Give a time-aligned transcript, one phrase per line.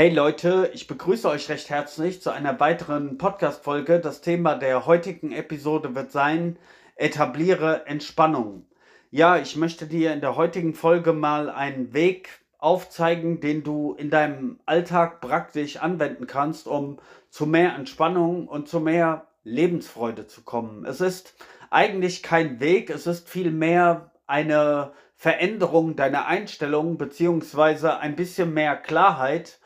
[0.00, 4.00] Hey Leute, ich begrüße euch recht herzlich zu einer weiteren Podcast-Folge.
[4.00, 6.58] Das Thema der heutigen Episode wird sein:
[6.96, 8.64] Etabliere Entspannung.
[9.10, 14.08] Ja, ich möchte dir in der heutigen Folge mal einen Weg aufzeigen, den du in
[14.08, 16.98] deinem Alltag praktisch anwenden kannst, um
[17.28, 20.86] zu mehr Entspannung und zu mehr Lebensfreude zu kommen.
[20.86, 21.34] Es ist
[21.68, 29.59] eigentlich kein Weg, es ist vielmehr eine Veränderung deiner Einstellung beziehungsweise ein bisschen mehr Klarheit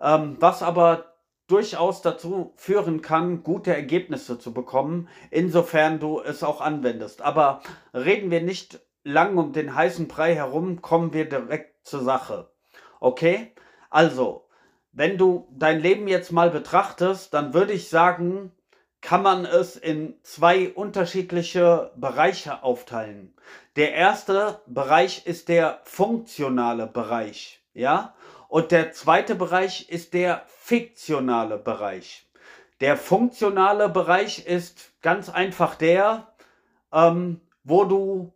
[0.00, 1.14] ähm, was aber
[1.46, 7.22] durchaus dazu führen kann, gute Ergebnisse zu bekommen, insofern du es auch anwendest.
[7.22, 7.62] Aber
[7.94, 12.50] reden wir nicht lang um den heißen Brei herum, kommen wir direkt zur Sache.
[13.00, 13.52] Okay?
[13.88, 14.46] Also,
[14.92, 18.52] wenn du dein Leben jetzt mal betrachtest, dann würde ich sagen,
[19.00, 23.34] kann man es in zwei unterschiedliche Bereiche aufteilen.
[23.76, 28.14] Der erste Bereich ist der funktionale Bereich, ja?
[28.48, 32.26] Und der zweite Bereich ist der fiktionale Bereich.
[32.80, 36.32] Der funktionale Bereich ist ganz einfach der,
[36.92, 38.32] ähm, wo du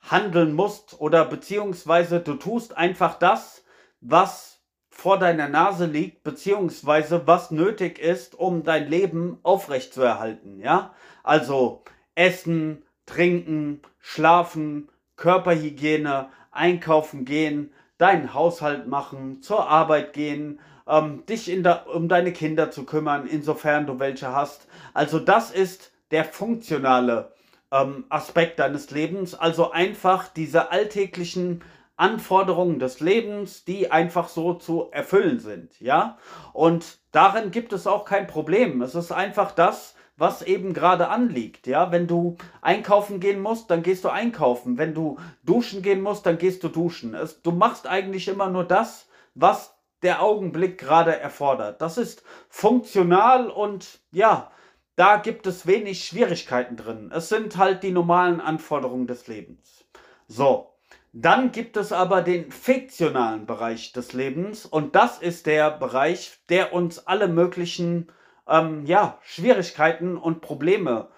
[0.00, 3.64] handeln musst oder beziehungsweise du tust einfach das,
[4.00, 10.60] was vor deiner Nase liegt, beziehungsweise was nötig ist, um dein Leben aufrechtzuerhalten.
[10.60, 11.82] Ja, also
[12.14, 21.86] Essen, Trinken, Schlafen, Körperhygiene, einkaufen gehen, deinen Haushalt machen, zur Arbeit gehen, ähm, dich der,
[21.94, 24.66] um deine Kinder zu kümmern, insofern du welche hast.
[24.92, 27.32] Also das ist der funktionale
[27.72, 29.34] ähm, Aspekt deines Lebens.
[29.34, 31.62] Also einfach diese alltäglichen
[31.96, 36.18] Anforderungen des Lebens, die einfach so zu erfüllen sind, ja.
[36.52, 38.82] Und darin gibt es auch kein Problem.
[38.82, 41.66] Es ist einfach das, was eben gerade anliegt.
[41.66, 44.78] Ja, wenn du einkaufen gehen musst, dann gehst du einkaufen.
[44.78, 47.14] Wenn du duschen gehen musst, dann gehst du duschen.
[47.14, 51.80] Es, du machst eigentlich immer nur das, was der Augenblick gerade erfordert.
[51.80, 54.50] Das ist funktional und ja,
[54.96, 57.10] da gibt es wenig Schwierigkeiten drin.
[57.12, 59.84] Es sind halt die normalen Anforderungen des Lebens.
[60.28, 60.70] So.
[61.16, 66.72] Dann gibt es aber den fiktionalen Bereich des Lebens und das ist der Bereich, der
[66.72, 68.08] uns alle möglichen
[68.48, 71.08] ähm, ja, Schwierigkeiten und Probleme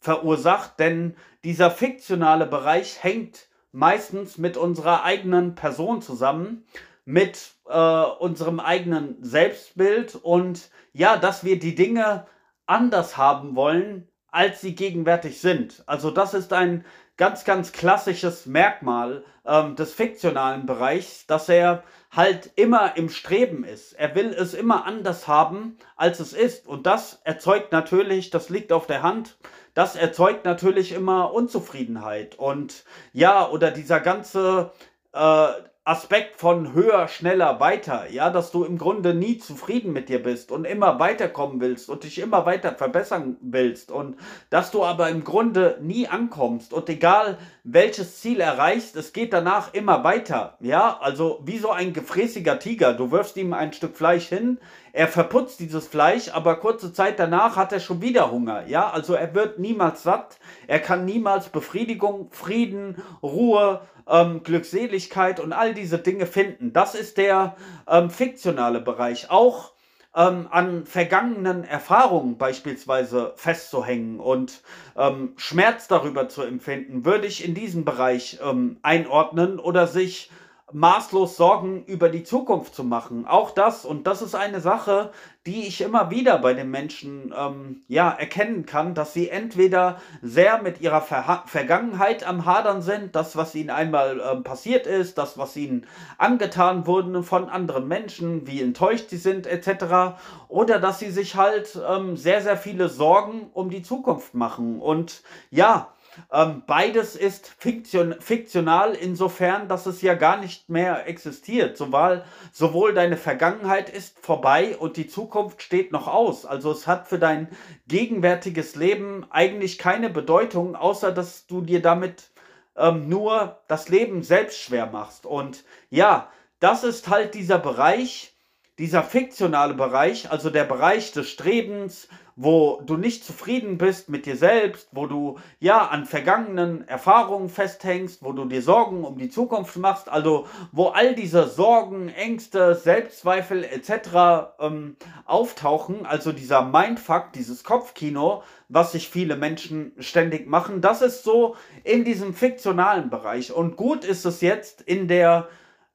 [0.00, 6.66] verursacht, denn dieser fiktionale Bereich hängt meistens mit unserer eigenen Person zusammen,
[7.04, 12.26] mit äh, unserem eigenen Selbstbild und ja, dass wir die Dinge
[12.66, 15.82] anders haben wollen, als sie gegenwärtig sind.
[15.86, 16.84] Also das ist ein
[17.18, 23.92] ganz, ganz klassisches Merkmal ähm, des fiktionalen Bereichs, dass er halt immer im Streben ist.
[23.92, 26.66] Er will es immer anders haben, als es ist.
[26.66, 29.36] Und das erzeugt natürlich, das liegt auf der Hand,
[29.74, 32.38] das erzeugt natürlich immer Unzufriedenheit.
[32.38, 34.72] Und ja, oder dieser ganze
[35.12, 35.48] äh,
[35.88, 40.52] Aspekt von höher, schneller, weiter, ja, dass du im Grunde nie zufrieden mit dir bist
[40.52, 44.16] und immer weiterkommen willst und dich immer weiter verbessern willst und
[44.50, 49.72] dass du aber im Grunde nie ankommst und egal welches Ziel erreichst, es geht danach
[49.72, 54.28] immer weiter, ja, also wie so ein gefräßiger Tiger, du wirfst ihm ein Stück Fleisch
[54.28, 54.58] hin,
[54.92, 58.66] er verputzt dieses Fleisch, aber kurze Zeit danach hat er schon wieder Hunger.
[58.66, 60.38] Ja, also er wird niemals satt.
[60.66, 66.72] Er kann niemals Befriedigung, Frieden, Ruhe, ähm, Glückseligkeit und all diese Dinge finden.
[66.72, 67.56] Das ist der
[67.86, 69.30] ähm, fiktionale Bereich.
[69.30, 69.72] Auch
[70.16, 74.62] ähm, an vergangenen Erfahrungen beispielsweise festzuhängen und
[74.96, 80.30] ähm, Schmerz darüber zu empfinden, würde ich in diesen Bereich ähm, einordnen oder sich
[80.72, 83.26] maßlos Sorgen über die Zukunft zu machen.
[83.26, 85.10] Auch das, und das ist eine Sache,
[85.46, 90.60] die ich immer wieder bei den Menschen ähm, ja, erkennen kann, dass sie entweder sehr
[90.62, 95.38] mit ihrer Ver Vergangenheit am Hadern sind, das, was ihnen einmal ähm, passiert ist, das,
[95.38, 95.86] was ihnen
[96.18, 100.18] angetan wurde von anderen Menschen, wie enttäuscht sie sind, etc.
[100.48, 104.80] Oder dass sie sich halt ähm, sehr, sehr viele Sorgen um die Zukunft machen.
[104.80, 105.88] Und ja,
[106.32, 111.76] ähm, beides ist fiktion, fiktional insofern, dass es ja gar nicht mehr existiert.
[111.76, 116.44] Sowohl, sowohl deine Vergangenheit ist vorbei und die Zukunft steht noch aus.
[116.44, 117.48] Also es hat für dein
[117.86, 122.30] gegenwärtiges Leben eigentlich keine Bedeutung, außer dass du dir damit
[122.76, 125.26] ähm, nur das Leben selbst schwer machst.
[125.26, 126.30] Und ja,
[126.60, 128.34] das ist halt dieser Bereich,
[128.78, 132.08] dieser fiktionale Bereich, also der Bereich des Strebens,
[132.40, 138.22] wo du nicht zufrieden bist mit dir selbst, wo du ja an vergangenen Erfahrungen festhängst,
[138.22, 143.64] wo du dir Sorgen um die Zukunft machst, also wo all diese Sorgen, Ängste, Selbstzweifel
[143.64, 144.52] etc.
[144.60, 151.24] Ähm, auftauchen, also dieser Mindfuck, dieses Kopfkino, was sich viele Menschen ständig machen, das ist
[151.24, 153.52] so in diesem fiktionalen Bereich.
[153.52, 155.48] Und gut ist es jetzt in der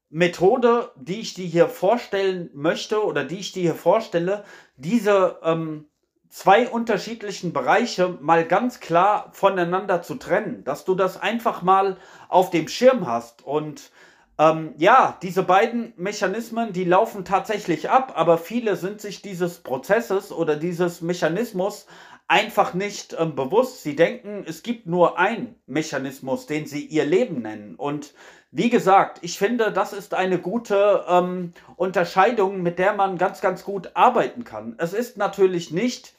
[0.09, 4.43] Methode, die ich dir hier vorstellen möchte oder die ich dir hier vorstelle,
[4.75, 5.85] diese ähm,
[6.33, 11.97] zwei unterschiedlichen Bereiche mal ganz klar voneinander zu trennen, dass du das einfach mal
[12.27, 13.91] auf dem Schirm hast und
[14.39, 20.31] ähm, ja, diese beiden Mechanismen, die laufen tatsächlich ab, aber viele sind sich dieses Prozesses
[20.31, 21.85] oder dieses Mechanismus
[22.27, 23.83] einfach nicht ähm, bewusst.
[23.83, 27.75] Sie denken, es gibt nur einen Mechanismus, den sie ihr Leben nennen.
[27.75, 28.15] Und
[28.49, 33.63] wie gesagt, ich finde, das ist eine gute ähm, Unterscheidung, mit der man ganz, ganz
[33.63, 34.73] gut arbeiten kann.
[34.79, 36.15] Es ist natürlich nicht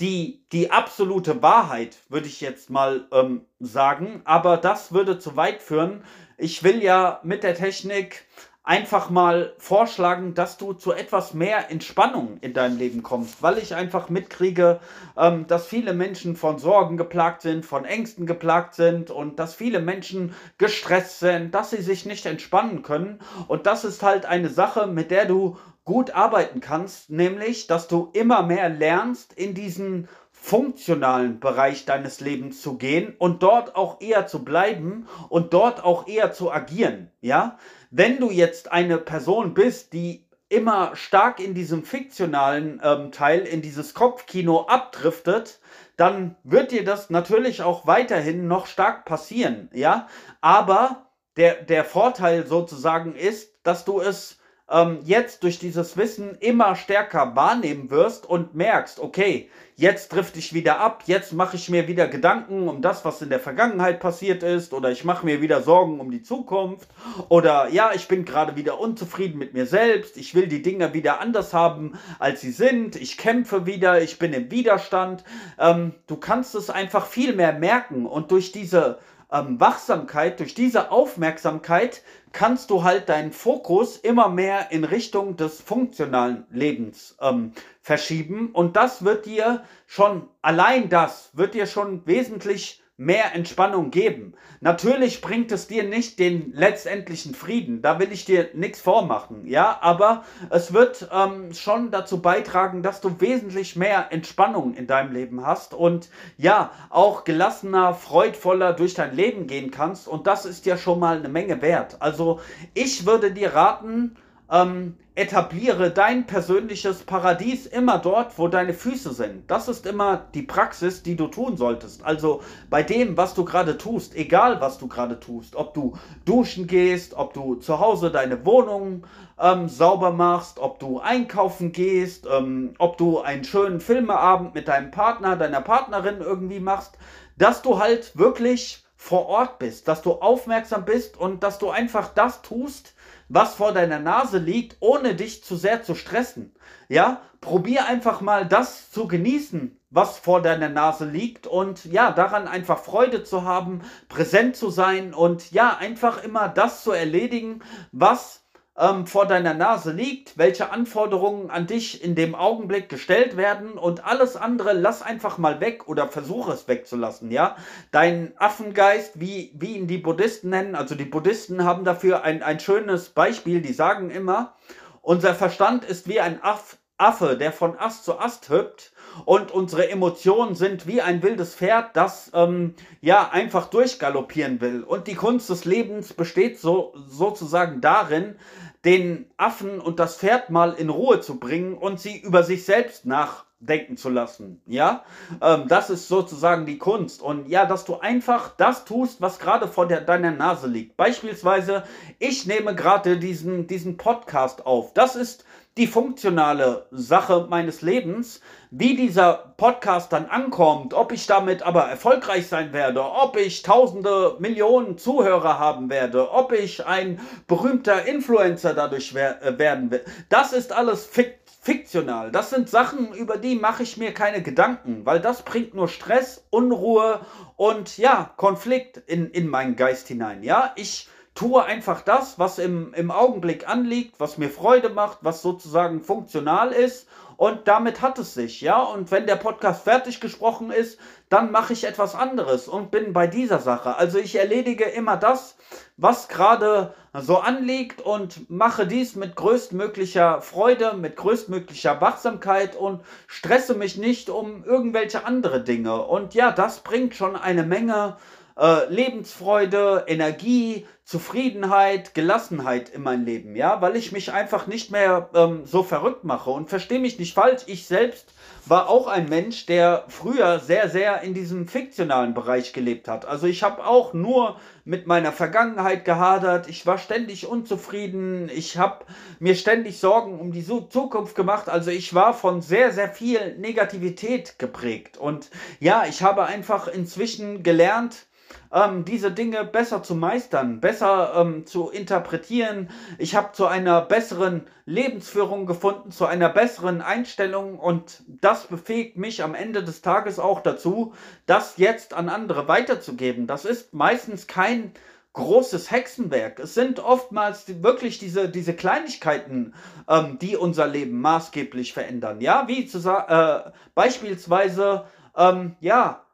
[0.00, 4.22] die, die absolute Wahrheit, würde ich jetzt mal ähm, sagen.
[4.24, 6.04] Aber das würde zu weit führen.
[6.36, 8.24] Ich will ja mit der Technik
[8.68, 13.74] einfach mal vorschlagen, dass du zu etwas mehr Entspannung in deinem Leben kommst, weil ich
[13.74, 14.78] einfach mitkriege,
[15.16, 19.80] ähm, dass viele Menschen von Sorgen geplagt sind, von Ängsten geplagt sind und dass viele
[19.80, 23.20] Menschen gestresst sind, dass sie sich nicht entspannen können.
[23.46, 25.56] Und das ist halt eine Sache, mit der du
[25.86, 32.62] gut arbeiten kannst, nämlich, dass du immer mehr lernst, in diesen funktionalen Bereich deines Lebens
[32.62, 37.58] zu gehen und dort auch eher zu bleiben und dort auch eher zu agieren, ja?
[37.90, 43.62] Wenn du jetzt eine Person bist, die immer stark in diesem fiktionalen ähm, Teil, in
[43.62, 45.60] dieses Kopfkino abdriftet,
[45.96, 50.08] dann wird dir das natürlich auch weiterhin noch stark passieren, ja?
[50.40, 54.37] Aber der, der Vorteil sozusagen ist, dass du es
[54.70, 60.52] ähm, jetzt durch dieses Wissen immer stärker wahrnehmen wirst und merkst, okay, jetzt trifft ich
[60.52, 64.42] wieder ab, jetzt mache ich mir wieder Gedanken um das, was in der Vergangenheit passiert
[64.42, 66.88] ist, oder ich mache mir wieder Sorgen um die Zukunft,
[67.28, 71.20] oder ja, ich bin gerade wieder unzufrieden mit mir selbst, ich will die Dinge wieder
[71.20, 75.22] anders haben, als sie sind, ich kämpfe wieder, ich bin im Widerstand.
[75.58, 78.98] Ähm, du kannst es einfach viel mehr merken und durch diese
[79.30, 82.02] ähm, Wachsamkeit, durch diese Aufmerksamkeit
[82.32, 88.50] kannst du halt deinen Fokus immer mehr in Richtung des funktionalen Lebens ähm, verschieben.
[88.52, 94.34] Und das wird dir schon, allein das wird dir schon wesentlich mehr Entspannung geben.
[94.60, 99.78] Natürlich bringt es dir nicht den letztendlichen Frieden, da will ich dir nichts vormachen, ja,
[99.80, 105.46] aber es wird ähm, schon dazu beitragen, dass du wesentlich mehr Entspannung in deinem Leben
[105.46, 110.76] hast und ja, auch gelassener, freudvoller durch dein Leben gehen kannst und das ist ja
[110.76, 111.98] schon mal eine Menge wert.
[112.00, 112.40] Also
[112.74, 114.16] ich würde dir raten,
[114.50, 119.50] ähm, etabliere dein persönliches Paradies immer dort, wo deine Füße sind.
[119.50, 122.04] Das ist immer die Praxis, die du tun solltest.
[122.04, 122.40] Also
[122.70, 127.14] bei dem, was du gerade tust, egal was du gerade tust, ob du duschen gehst,
[127.14, 129.04] ob du zu Hause deine Wohnung
[129.40, 134.92] ähm, sauber machst, ob du einkaufen gehst, ähm, ob du einen schönen Filmeabend mit deinem
[134.92, 136.96] Partner, deiner Partnerin irgendwie machst,
[137.36, 142.08] dass du halt wirklich vor Ort bist, dass du aufmerksam bist und dass du einfach
[142.14, 142.94] das tust,
[143.28, 146.54] was vor deiner Nase liegt, ohne dich zu sehr zu stressen.
[146.88, 152.48] Ja, probier einfach mal das zu genießen, was vor deiner Nase liegt und ja, daran
[152.48, 158.44] einfach Freude zu haben, präsent zu sein und ja, einfach immer das zu erledigen, was
[158.78, 164.04] ähm, vor deiner Nase liegt, welche Anforderungen an dich in dem Augenblick gestellt werden und
[164.04, 167.56] alles andere lass einfach mal weg oder versuche es wegzulassen, ja.
[167.90, 172.60] Dein Affengeist, wie, wie ihn die Buddhisten nennen, also die Buddhisten haben dafür ein, ein
[172.60, 174.54] schönes Beispiel, die sagen immer,
[175.02, 178.92] unser Verstand ist wie ein Aff, Affe, der von Ast zu Ast hüpft
[179.24, 184.82] und unsere Emotionen sind wie ein wildes Pferd, das ähm, ja einfach durchgaloppieren will.
[184.82, 188.36] Und die Kunst des Lebens besteht so sozusagen darin,
[188.84, 193.06] den Affen und das Pferd mal in Ruhe zu bringen und sie über sich selbst
[193.06, 194.62] nachdenken zu lassen.
[194.66, 195.04] Ja,
[195.42, 197.20] ähm, das ist sozusagen die Kunst.
[197.20, 200.96] Und ja, dass du einfach das tust, was gerade vor der, deiner Nase liegt.
[200.96, 201.82] Beispielsweise,
[202.18, 204.94] ich nehme gerade diesen, diesen Podcast auf.
[204.94, 205.44] Das ist
[205.78, 208.40] die funktionale Sache meines Lebens.
[208.70, 214.36] Wie dieser Podcast dann ankommt, ob ich damit aber erfolgreich sein werde, ob ich tausende
[214.40, 220.72] Millionen Zuhörer haben werde, ob ich ein berühmter Influencer dadurch äh, werden will, das ist
[220.72, 222.30] alles fik fiktional.
[222.30, 226.46] Das sind Sachen, über die mache ich mir keine Gedanken, weil das bringt nur Stress,
[226.50, 227.20] Unruhe
[227.56, 230.42] und ja, Konflikt in, in meinen Geist hinein.
[230.42, 231.08] Ja, ich
[231.38, 236.72] tue einfach das, was im, im Augenblick anliegt, was mir Freude macht, was sozusagen funktional
[236.72, 237.06] ist.
[237.36, 238.82] Und damit hat es sich, ja.
[238.82, 243.28] Und wenn der Podcast fertig gesprochen ist, dann mache ich etwas anderes und bin bei
[243.28, 243.96] dieser Sache.
[243.96, 245.56] Also ich erledige immer das,
[245.96, 253.74] was gerade so anliegt und mache dies mit größtmöglicher Freude, mit größtmöglicher Wachsamkeit und stresse
[253.74, 256.02] mich nicht um irgendwelche andere Dinge.
[256.02, 258.16] Und ja, das bringt schon eine Menge
[258.58, 265.30] äh, Lebensfreude, Energie, Zufriedenheit, Gelassenheit in mein Leben, ja, weil ich mich einfach nicht mehr
[265.34, 266.50] ähm, so verrückt mache.
[266.50, 268.34] Und verstehe mich nicht falsch, ich selbst
[268.66, 273.24] war auch ein Mensch, der früher sehr, sehr in diesem fiktionalen Bereich gelebt hat.
[273.24, 279.06] Also ich habe auch nur mit meiner Vergangenheit gehadert, ich war ständig unzufrieden, ich habe
[279.38, 281.70] mir ständig Sorgen um die Zukunft gemacht.
[281.70, 285.16] Also ich war von sehr, sehr viel Negativität geprägt.
[285.16, 285.48] Und
[285.80, 288.27] ja, ich habe einfach inzwischen gelernt,
[288.72, 292.90] ähm, diese Dinge besser zu meistern, besser ähm, zu interpretieren.
[293.18, 299.42] Ich habe zu einer besseren Lebensführung gefunden, zu einer besseren Einstellung und das befähigt mich
[299.42, 301.14] am Ende des Tages auch dazu,
[301.46, 303.46] das jetzt an andere weiterzugeben.
[303.46, 304.92] Das ist meistens kein
[305.38, 306.58] großes Hexenwerk.
[306.58, 309.74] Es sind oftmals wirklich diese, diese Kleinigkeiten,
[310.08, 312.40] ähm, die unser Leben maßgeblich verändern.
[312.40, 315.04] Ja, wie zu äh, beispielsweise,
[315.36, 316.24] ähm, ja,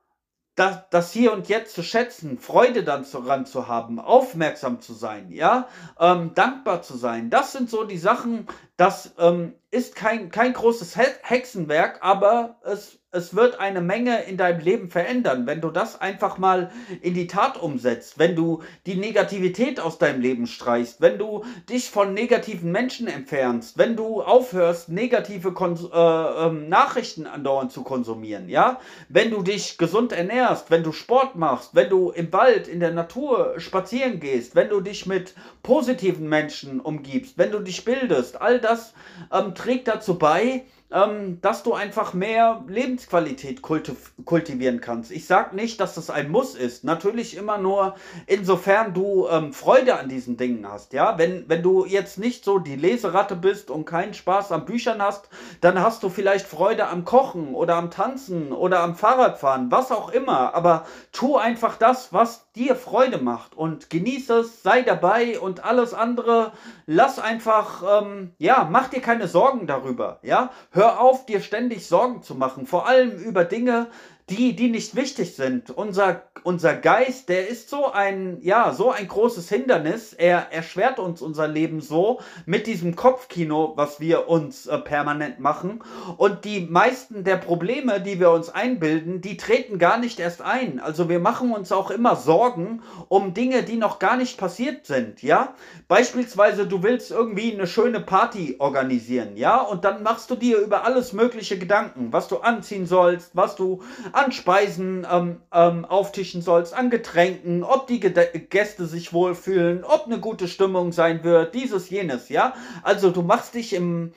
[0.54, 5.30] das, das hier und jetzt zu schätzen, Freude dann daran zu haben, aufmerksam zu sein,
[5.30, 5.68] ja,
[5.98, 7.30] ähm, dankbar zu sein.
[7.30, 8.46] Das sind so die Sachen,
[8.76, 14.60] das ähm, ist kein, kein großes Hexenwerk, aber es es wird eine Menge in deinem
[14.60, 19.78] Leben verändern, wenn du das einfach mal in die Tat umsetzt, wenn du die Negativität
[19.78, 25.52] aus deinem Leben streichst, wenn du dich von negativen Menschen entfernst, wenn du aufhörst, negative
[25.52, 30.92] Kons äh, äh, Nachrichten andauernd zu konsumieren, ja, wenn du dich gesund ernährst, wenn du
[30.92, 35.34] Sport machst, wenn du im Wald, in der Natur spazieren gehst, wenn du dich mit
[35.62, 38.94] positiven Menschen umgibst, wenn du dich bildest, all das
[39.32, 45.10] ähm, trägt dazu bei, ähm, dass du einfach mehr Lebensqualität kultivieren kannst.
[45.10, 46.84] Ich sage nicht, dass das ein Muss ist.
[46.84, 47.96] Natürlich immer nur,
[48.26, 50.92] insofern du ähm, Freude an diesen Dingen hast.
[50.92, 55.02] Ja, wenn, wenn du jetzt nicht so die Leseratte bist und keinen Spaß am Büchern
[55.02, 55.28] hast,
[55.60, 60.12] dann hast du vielleicht Freude am Kochen oder am Tanzen oder am Fahrradfahren, was auch
[60.12, 60.54] immer.
[60.54, 65.92] Aber tu einfach das, was dir Freude macht und genieße es, sei dabei und alles
[65.92, 66.52] andere,
[66.86, 70.20] lass einfach, ähm, ja, mach dir keine Sorgen darüber.
[70.22, 73.88] Ja, hör auf, dir ständig Sorgen zu machen, vor allem über Dinge,
[74.30, 75.70] die, die nicht wichtig sind.
[75.70, 80.12] Unser, unser Geist, der ist so ein, ja, so ein großes Hindernis.
[80.12, 85.82] Er erschwert uns unser Leben so mit diesem Kopfkino, was wir uns äh, permanent machen.
[86.18, 90.80] Und die meisten der Probleme, die wir uns einbilden, die treten gar nicht erst ein.
[90.80, 95.22] Also wir machen uns auch immer Sorgen um Dinge, die noch gar nicht passiert sind,
[95.22, 95.54] ja?
[95.88, 99.62] Beispielsweise, du willst irgendwie eine schöne Party organisieren, ja?
[99.62, 103.82] Und dann machst du dir über alles mögliche Gedanken, was du anziehen sollst, was du
[104.12, 105.86] an Speisen ähm, ähm,
[106.34, 111.54] auftischen sollst, an Getränken, ob die Gäste sich wohlfühlen, ob eine gute Stimmung sein wird,
[111.54, 112.54] dieses, jenes, ja.
[112.82, 114.12] Also du machst dich im,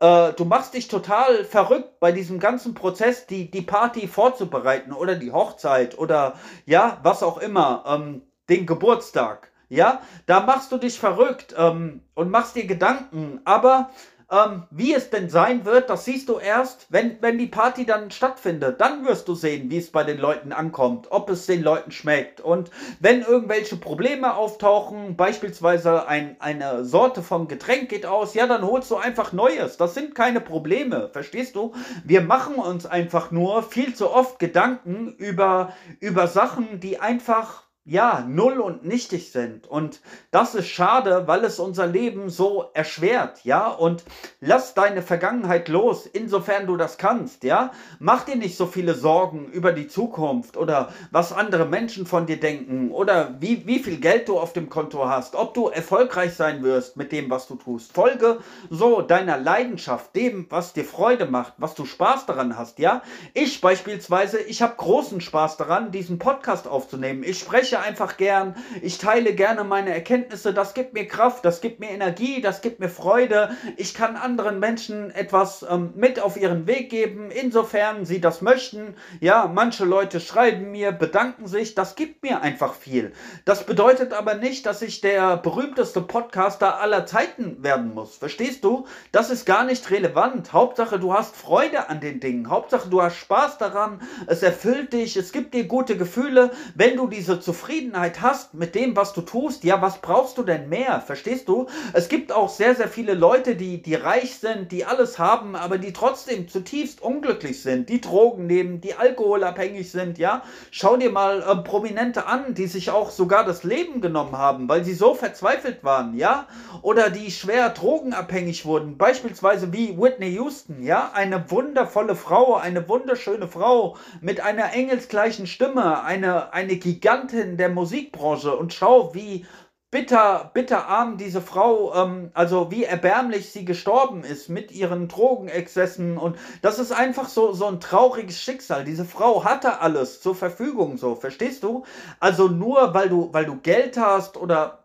[0.00, 5.14] äh, du machst dich total verrückt bei diesem ganzen Prozess, die, die Party vorzubereiten oder
[5.14, 6.34] die Hochzeit oder
[6.66, 9.52] ja, was auch immer, ähm, den Geburtstag.
[9.70, 13.90] Ja, da machst du dich verrückt ähm, und machst dir Gedanken, aber
[14.30, 18.10] ähm, wie es denn sein wird, das siehst du erst, wenn, wenn die Party dann
[18.10, 18.80] stattfindet.
[18.80, 22.40] Dann wirst du sehen, wie es bei den Leuten ankommt, ob es den Leuten schmeckt.
[22.40, 22.70] Und
[23.00, 28.90] wenn irgendwelche Probleme auftauchen, beispielsweise ein, eine Sorte vom Getränk geht aus, ja, dann holst
[28.90, 29.78] du einfach Neues.
[29.78, 31.72] Das sind keine Probleme, verstehst du?
[32.04, 38.22] Wir machen uns einfach nur viel zu oft Gedanken über, über Sachen, die einfach ja,
[38.28, 39.66] null und nichtig sind.
[39.66, 43.66] Und das ist schade, weil es unser Leben so erschwert, ja.
[43.68, 44.04] Und
[44.40, 47.72] lass deine Vergangenheit los, insofern du das kannst, ja.
[47.98, 52.38] Mach dir nicht so viele Sorgen über die Zukunft oder was andere Menschen von dir
[52.38, 56.62] denken oder wie, wie viel Geld du auf dem Konto hast, ob du erfolgreich sein
[56.62, 57.94] wirst mit dem, was du tust.
[57.94, 63.00] Folge so deiner Leidenschaft, dem, was dir Freude macht, was du Spaß daran hast, ja.
[63.32, 67.22] Ich beispielsweise, ich habe großen Spaß daran, diesen Podcast aufzunehmen.
[67.22, 71.80] Ich spreche einfach gern, ich teile gerne meine Erkenntnisse, das gibt mir Kraft, das gibt
[71.80, 73.50] mir Energie, das gibt mir Freude.
[73.76, 78.94] Ich kann anderen Menschen etwas ähm, mit auf ihren Weg geben, insofern sie das möchten.
[79.20, 83.12] Ja, manche Leute schreiben mir, bedanken sich, das gibt mir einfach viel.
[83.44, 88.16] Das bedeutet aber nicht, dass ich der berühmteste Podcaster aller Zeiten werden muss.
[88.16, 88.86] Verstehst du?
[89.12, 90.52] Das ist gar nicht relevant.
[90.52, 92.50] Hauptsache, du hast Freude an den Dingen.
[92.50, 94.00] Hauptsache, du hast Spaß daran.
[94.26, 95.16] Es erfüllt dich.
[95.16, 96.50] Es gibt dir gute Gefühle.
[96.74, 100.42] Wenn du diese Zufriedenheit Zufriedenheit hast mit dem, was du tust, ja, was brauchst du
[100.42, 101.02] denn mehr?
[101.02, 101.66] Verstehst du?
[101.92, 105.76] Es gibt auch sehr, sehr viele Leute, die, die reich sind, die alles haben, aber
[105.76, 110.44] die trotzdem zutiefst unglücklich sind, die Drogen nehmen, die alkoholabhängig sind, ja.
[110.70, 114.82] Schau dir mal äh, Prominente an, die sich auch sogar das Leben genommen haben, weil
[114.82, 116.46] sie so verzweifelt waren, ja.
[116.80, 121.10] Oder die schwer drogenabhängig wurden, beispielsweise wie Whitney Houston, ja.
[121.12, 127.68] Eine wundervolle Frau, eine wunderschöne Frau mit einer engelsgleichen Stimme, eine, eine Gigantin in der
[127.68, 129.46] Musikbranche und schau, wie
[129.90, 136.36] bitter, bitterarm diese Frau, ähm, also wie erbärmlich sie gestorben ist mit ihren Drogenexzessen und
[136.62, 138.84] das ist einfach so, so ein trauriges Schicksal.
[138.84, 141.84] Diese Frau hatte alles zur Verfügung, so, verstehst du?
[142.20, 144.77] Also nur weil du, weil du Geld hast oder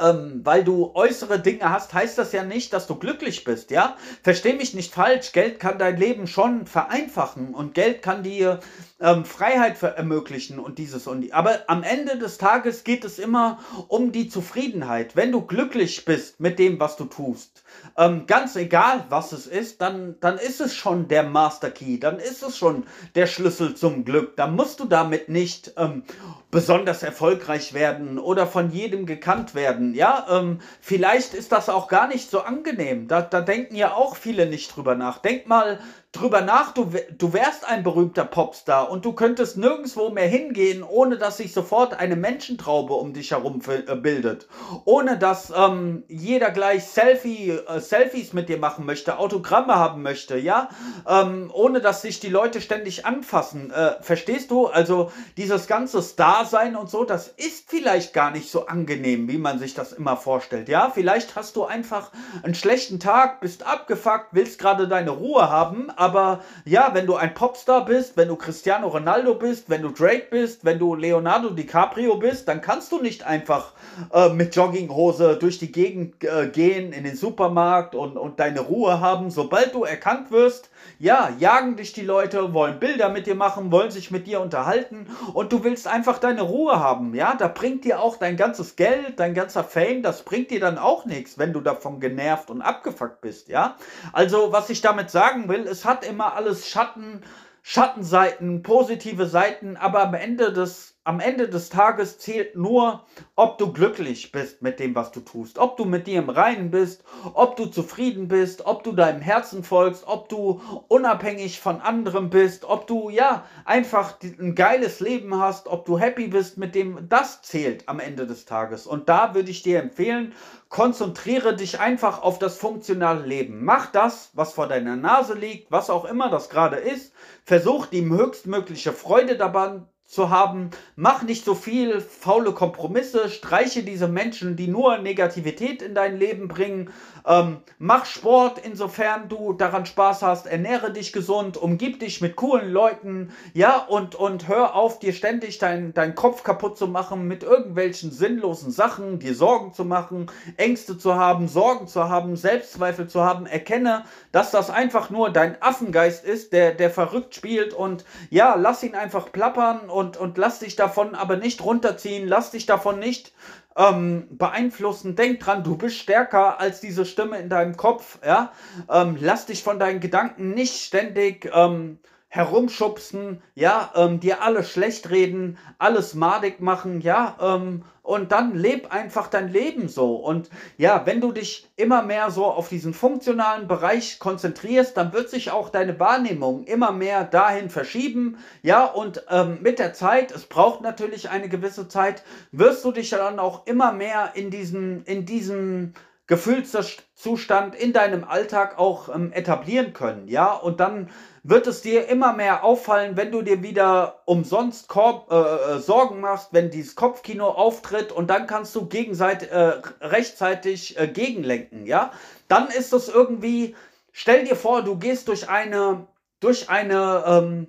[0.00, 3.96] ähm, weil du äußere Dinge hast, heißt das ja nicht, dass du glücklich bist, ja?
[4.22, 8.60] Versteh mich nicht falsch, Geld kann dein Leben schon vereinfachen und Geld kann dir
[9.00, 11.32] ähm, Freiheit ermöglichen und dieses und die.
[11.32, 15.16] Aber am Ende des Tages geht es immer um die Zufriedenheit.
[15.16, 17.64] Wenn du glücklich bist mit dem, was du tust,
[17.96, 22.18] ähm, ganz egal, was es ist, dann, dann ist es schon der Master Key, dann
[22.18, 24.36] ist es schon der Schlüssel zum Glück.
[24.36, 26.02] Da musst du damit nicht ähm,
[26.50, 29.94] besonders erfolgreich werden oder von jedem gekannt werden.
[29.94, 33.06] Ja, ähm, vielleicht ist das auch gar nicht so angenehm.
[33.06, 35.18] Da, da denken ja auch viele nicht drüber nach.
[35.18, 35.78] Denk mal
[36.12, 41.18] drüber nach, du, du wärst ein berühmter Popstar und du könntest nirgendwo mehr hingehen, ohne
[41.18, 44.48] dass sich sofort eine Menschentraube um dich herum äh, bildet.
[44.86, 50.38] Ohne dass ähm, jeder gleich Selfie, äh, Selfies mit dir machen möchte, Autogramme haben möchte,
[50.38, 50.70] ja?
[51.06, 53.70] Ähm, ohne dass sich die Leute ständig anfassen.
[53.70, 54.66] Äh, verstehst du?
[54.66, 56.00] Also dieses ganze
[56.38, 60.16] Star-Sein und so, das ist vielleicht gar nicht so angenehm, wie man sich das immer
[60.16, 60.68] vorstellt.
[60.68, 62.10] Ja, vielleicht hast du einfach
[62.42, 67.34] einen schlechten Tag, bist abgefuckt, willst gerade deine Ruhe haben, aber ja, wenn du ein
[67.34, 72.16] Popstar bist, wenn du Cristiano Ronaldo bist, wenn du Drake bist, wenn du Leonardo DiCaprio
[72.16, 73.72] bist, dann kannst du nicht einfach
[74.12, 79.00] äh, mit Jogginghose durch die Gegend äh, gehen, in den Supermarkt und, und deine Ruhe
[79.00, 79.30] haben.
[79.30, 83.90] Sobald du erkannt wirst, ja, jagen dich die Leute, wollen Bilder mit dir machen, wollen
[83.90, 88.00] sich mit dir unterhalten und du willst einfach deine Ruhe haben, ja, da bringt dir
[88.00, 91.60] auch dein ganzes Geld, dein ganzer Fame, das bringt dir dann auch nichts, wenn du
[91.60, 93.76] davon genervt und abgefuckt bist, ja.
[94.12, 97.22] Also, was ich damit sagen will, es hat immer alles Schatten,
[97.62, 103.02] Schattenseiten, positive Seiten, aber am Ende des am Ende des Tages zählt nur,
[103.34, 106.70] ob du glücklich bist mit dem, was du tust, ob du mit dir im Reinen
[106.70, 112.28] bist, ob du zufrieden bist, ob du deinem Herzen folgst, ob du unabhängig von anderen
[112.28, 117.08] bist, ob du ja einfach ein geiles Leben hast, ob du happy bist mit dem,
[117.08, 118.86] das zählt am Ende des Tages.
[118.86, 120.34] Und da würde ich dir empfehlen,
[120.68, 123.64] konzentriere dich einfach auf das funktionale Leben.
[123.64, 127.14] Mach das, was vor deiner Nase liegt, was auch immer das gerade ist.
[127.46, 130.70] Versuch die höchstmögliche Freude dabei zu haben.
[130.96, 136.48] Mach nicht so viel faule Kompromisse, streiche diese Menschen, die nur Negativität in dein Leben
[136.48, 136.90] bringen.
[137.26, 140.46] Ähm, mach Sport, insofern du daran Spaß hast.
[140.46, 145.58] Ernähre dich gesund, umgib dich mit coolen Leuten, ja, und, und hör auf, dir ständig
[145.58, 150.96] deinen dein Kopf kaputt zu machen mit irgendwelchen sinnlosen Sachen, dir Sorgen zu machen, Ängste
[150.96, 153.44] zu haben, Sorgen zu haben, Selbstzweifel zu haben.
[153.44, 158.82] Erkenne, dass das einfach nur dein Affengeist ist, der, der verrückt spielt und ja, lass
[158.82, 163.32] ihn einfach plappern und, und lass dich davon aber nicht runterziehen, lass dich davon nicht
[163.76, 165.16] ähm, beeinflussen.
[165.16, 168.20] Denk dran, du bist stärker als diese Stimme in deinem Kopf.
[168.24, 168.52] Ja?
[168.88, 175.08] Ähm, lass dich von deinen Gedanken nicht ständig ähm, herumschubsen, ja, ähm, dir alles schlecht
[175.08, 180.16] reden, alles madig machen, ja, ähm, und dann leb einfach dein Leben so.
[180.16, 185.30] Und ja, wenn du dich immer mehr so auf diesen funktionalen Bereich konzentrierst, dann wird
[185.30, 190.44] sich auch deine Wahrnehmung immer mehr dahin verschieben, ja, und ähm, mit der Zeit, es
[190.44, 195.24] braucht natürlich eine gewisse Zeit, wirst du dich dann auch immer mehr in diesen, in
[195.24, 195.94] diesen
[196.26, 201.08] Gefühlszustand in deinem Alltag auch ähm, etablieren können, ja, und dann
[201.48, 206.20] wird es dir immer mehr auffallen, wenn du dir wieder umsonst Korb, äh, äh, Sorgen
[206.20, 212.12] machst, wenn dieses Kopfkino auftritt und dann kannst du gegenseitig, äh, rechtzeitig äh, gegenlenken, ja?
[212.48, 213.74] Dann ist es irgendwie,
[214.12, 216.06] stell dir vor, du gehst durch eine,
[216.40, 217.66] durch eine ähm,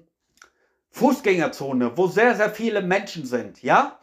[0.92, 3.98] Fußgängerzone, wo sehr, sehr viele Menschen sind, ja?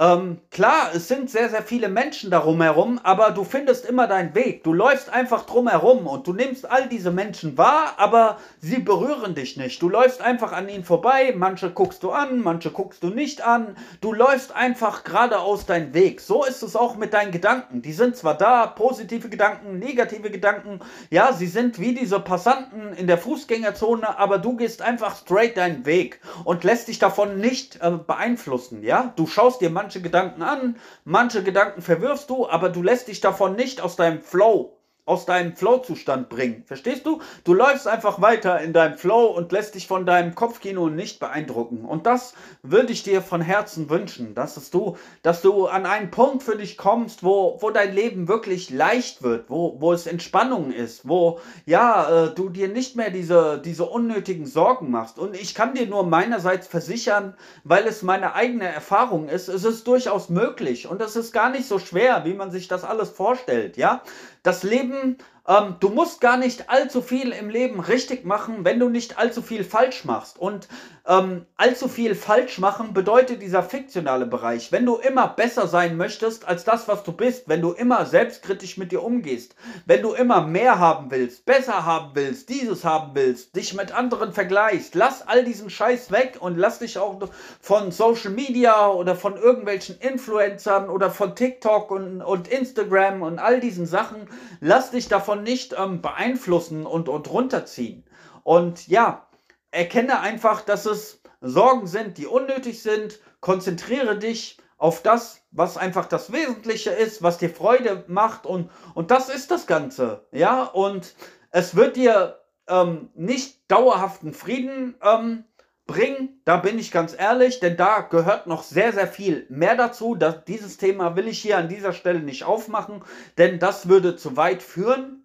[0.00, 4.32] Ähm, klar, es sind sehr, sehr viele Menschen darum herum, aber du findest immer deinen
[4.32, 4.62] Weg.
[4.62, 9.34] Du läufst einfach drum herum und du nimmst all diese Menschen wahr, aber sie berühren
[9.34, 9.82] dich nicht.
[9.82, 13.76] Du läufst einfach an ihnen vorbei, manche guckst du an, manche guckst du nicht an.
[14.00, 16.20] Du läufst einfach geradeaus deinen Weg.
[16.20, 17.82] So ist es auch mit deinen Gedanken.
[17.82, 20.78] Die sind zwar da, positive Gedanken, negative Gedanken,
[21.10, 25.84] ja, sie sind wie diese Passanten in der Fußgängerzone, aber du gehst einfach straight deinen
[25.86, 29.12] Weg und lässt dich davon nicht äh, beeinflussen, ja.
[29.16, 33.22] Du schaust dir manche manche Gedanken an, manche Gedanken verwirfst du, aber du lässt dich
[33.22, 34.77] davon nicht aus deinem Flow
[35.08, 36.64] aus deinem Flow-Zustand bringen.
[36.66, 37.20] Verstehst du?
[37.44, 41.86] Du läufst einfach weiter in deinem Flow und lässt dich von deinem Kopfkino nicht beeindrucken.
[41.86, 46.42] Und das würde ich dir von Herzen wünschen, dass du, dass du an einen Punkt
[46.42, 51.08] für dich kommst, wo, wo dein Leben wirklich leicht wird, wo, wo es Entspannung ist,
[51.08, 55.18] wo ja, äh, du dir nicht mehr diese, diese unnötigen Sorgen machst.
[55.18, 59.86] Und ich kann dir nur meinerseits versichern, weil es meine eigene Erfahrung ist, es ist
[59.86, 63.78] durchaus möglich und es ist gar nicht so schwer, wie man sich das alles vorstellt,
[63.78, 64.02] ja.
[64.42, 65.18] Das Leben
[65.48, 69.40] ähm, du musst gar nicht allzu viel im Leben richtig machen, wenn du nicht allzu
[69.40, 70.38] viel falsch machst.
[70.38, 70.68] Und
[71.06, 74.72] ähm, allzu viel falsch machen bedeutet dieser fiktionale Bereich.
[74.72, 78.76] Wenn du immer besser sein möchtest als das, was du bist, wenn du immer selbstkritisch
[78.76, 79.54] mit dir umgehst,
[79.86, 84.34] wenn du immer mehr haben willst, besser haben willst, dieses haben willst, dich mit anderen
[84.34, 87.18] vergleichst, lass all diesen Scheiß weg und lass dich auch
[87.62, 93.60] von Social Media oder von irgendwelchen Influencern oder von TikTok und, und Instagram und all
[93.60, 94.28] diesen Sachen,
[94.60, 98.04] lass dich davon davon nicht ähm, beeinflussen und, und runterziehen.
[98.42, 99.26] Und ja,
[99.70, 103.20] erkenne einfach, dass es Sorgen sind, die unnötig sind.
[103.40, 109.10] Konzentriere dich auf das, was einfach das Wesentliche ist, was dir Freude macht und, und
[109.10, 110.26] das ist das Ganze.
[110.32, 111.14] Ja, und
[111.50, 115.44] es wird dir ähm, nicht dauerhaften Frieden ähm,
[115.88, 120.14] bringen, da bin ich ganz ehrlich, denn da gehört noch sehr, sehr viel mehr dazu.
[120.14, 123.02] Das, dieses Thema will ich hier an dieser Stelle nicht aufmachen,
[123.38, 125.17] denn das würde zu weit führen.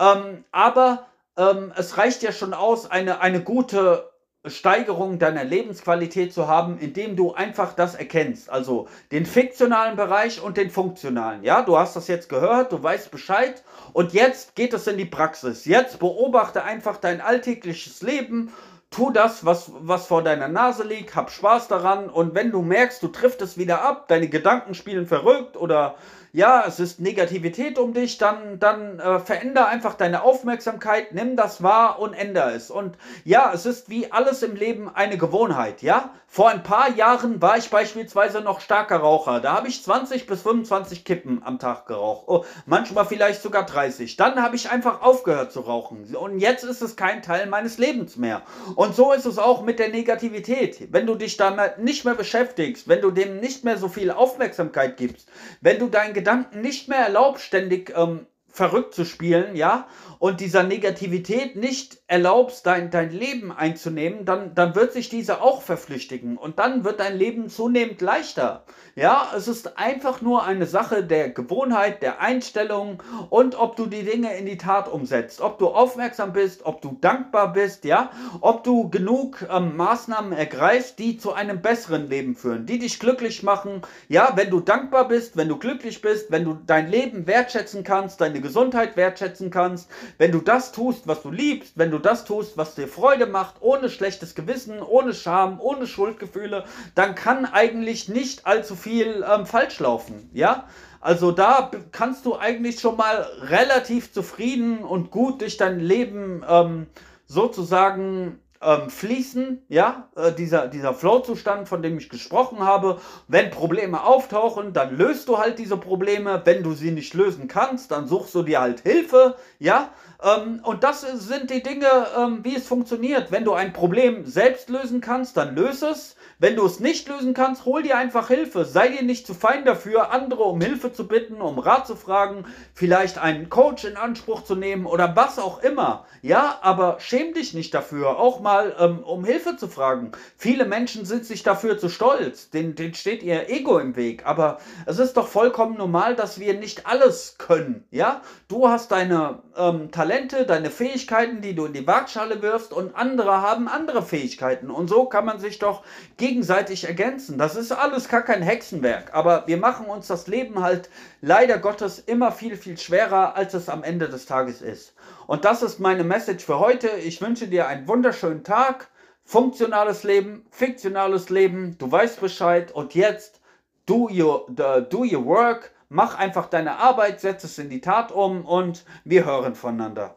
[0.00, 4.10] Ähm, aber ähm, es reicht ja schon aus, eine, eine gute
[4.46, 8.48] Steigerung deiner Lebensqualität zu haben, indem du einfach das erkennst.
[8.48, 11.44] Also den fiktionalen Bereich und den funktionalen.
[11.44, 15.04] Ja, du hast das jetzt gehört, du weißt Bescheid und jetzt geht es in die
[15.04, 15.66] Praxis.
[15.66, 18.50] Jetzt beobachte einfach dein alltägliches Leben.
[18.88, 23.02] Tu das, was, was vor deiner Nase liegt, hab Spaß daran und wenn du merkst,
[23.02, 25.94] du triffst es wieder ab, deine Gedanken spielen verrückt oder
[26.32, 31.62] ja, es ist Negativität um dich, dann, dann äh, veränder einfach deine Aufmerksamkeit, nimm das
[31.62, 32.70] wahr und ändere es.
[32.70, 36.10] Und ja, es ist wie alles im Leben eine Gewohnheit, ja.
[36.32, 39.40] Vor ein paar Jahren war ich beispielsweise noch starker Raucher.
[39.40, 42.22] Da habe ich 20 bis 25 Kippen am Tag geraucht.
[42.28, 44.14] Oh, manchmal vielleicht sogar 30.
[44.14, 46.14] Dann habe ich einfach aufgehört zu rauchen.
[46.14, 48.42] Und jetzt ist es kein Teil meines Lebens mehr.
[48.76, 50.92] Und so ist es auch mit der Negativität.
[50.92, 54.96] Wenn du dich damit nicht mehr beschäftigst, wenn du dem nicht mehr so viel Aufmerksamkeit
[54.98, 55.28] gibst,
[55.60, 59.86] wenn du dein Gedanken nicht mehr erlaubst, ständig ähm, verrückt zu spielen, ja,
[60.18, 65.62] und dieser Negativität nicht erlaubst, dein, dein Leben einzunehmen, dann, dann wird sich diese auch
[65.62, 68.64] verflüchtigen und dann wird dein Leben zunehmend leichter.
[68.96, 74.02] Ja, es ist einfach nur eine Sache der Gewohnheit, der Einstellung und ob du die
[74.02, 78.10] Dinge in die Tat umsetzt, ob du aufmerksam bist, ob du dankbar bist, ja,
[78.40, 83.42] ob du genug ähm, Maßnahmen ergreifst, die zu einem besseren Leben führen, die dich glücklich
[83.42, 83.82] machen.
[84.08, 88.20] Ja, wenn du dankbar bist, wenn du glücklich bist, wenn du dein Leben wertschätzen kannst,
[88.20, 92.56] deine Gesundheit wertschätzen kannst, wenn du das tust, was du liebst, wenn du das tust,
[92.56, 98.46] was dir Freude macht, ohne schlechtes Gewissen, ohne Scham, ohne Schuldgefühle, dann kann eigentlich nicht
[98.46, 100.66] allzu viel ähm, falsch laufen, ja?
[101.02, 106.86] Also da kannst du eigentlich schon mal relativ zufrieden und gut durch dein Leben ähm,
[107.26, 113.00] sozusagen ähm, fließen, ja, äh, dieser, dieser Flow-Zustand, von dem ich gesprochen habe.
[113.28, 116.42] Wenn Probleme auftauchen, dann löst du halt diese Probleme.
[116.44, 119.90] Wenn du sie nicht lösen kannst, dann suchst du dir halt Hilfe, ja.
[120.22, 123.30] Ähm, und das sind die Dinge, ähm, wie es funktioniert.
[123.30, 126.16] Wenn du ein Problem selbst lösen kannst, dann löse es.
[126.38, 128.64] Wenn du es nicht lösen kannst, hol dir einfach Hilfe.
[128.64, 132.46] Sei dir nicht zu fein dafür, andere um Hilfe zu bitten, um Rat zu fragen,
[132.72, 136.06] vielleicht einen Coach in Anspruch zu nehmen oder was auch immer.
[136.22, 140.12] Ja, aber schäm dich nicht dafür, auch mal ähm, um Hilfe zu fragen.
[140.38, 144.24] Viele Menschen sind sich dafür zu stolz, denen, denen steht ihr Ego im Weg.
[144.24, 147.84] Aber es ist doch vollkommen normal, dass wir nicht alles können.
[147.90, 150.09] Ja, du hast deine ähm, Talente,
[150.46, 154.70] deine Fähigkeiten, die du in die Waagschale wirfst und andere haben andere Fähigkeiten.
[154.70, 155.84] Und so kann man sich doch
[156.16, 157.36] gegen gegenseitig ergänzen.
[157.36, 160.88] Das ist alles gar kein Hexenwerk, aber wir machen uns das Leben halt
[161.20, 164.94] leider Gottes immer viel, viel schwerer, als es am Ende des Tages ist.
[165.26, 166.88] Und das ist meine Message für heute.
[166.88, 168.88] Ich wünsche dir einen wunderschönen Tag,
[169.24, 173.40] funktionales Leben, fiktionales Leben, du weißt Bescheid und jetzt
[173.84, 178.46] do your, do your work, mach einfach deine Arbeit, setz es in die Tat um
[178.46, 180.16] und wir hören voneinander.